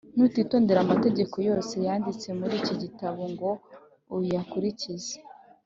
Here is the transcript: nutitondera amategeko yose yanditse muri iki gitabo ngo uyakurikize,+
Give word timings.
nutitondera 0.15 0.79
amategeko 0.85 1.35
yose 1.49 1.73
yanditse 1.85 2.27
muri 2.39 2.53
iki 2.61 2.73
gitabo 2.83 3.21
ngo 3.33 3.49
uyakurikize,+ 4.15 5.13